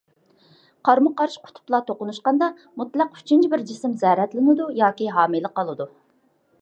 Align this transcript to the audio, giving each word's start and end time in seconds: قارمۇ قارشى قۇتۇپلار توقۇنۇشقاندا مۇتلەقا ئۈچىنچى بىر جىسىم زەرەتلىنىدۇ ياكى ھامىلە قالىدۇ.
قارمۇ 0.87 1.11
قارشى 1.19 1.43
قۇتۇپلار 1.49 1.83
توقۇنۇشقاندا 1.89 2.47
مۇتلەقا 2.83 3.21
ئۈچىنچى 3.21 3.51
بىر 3.55 3.67
جىسىم 3.73 3.95
زەرەتلىنىدۇ 4.05 4.71
ياكى 4.81 5.13
ھامىلە 5.19 5.53
قالىدۇ. 5.61 5.89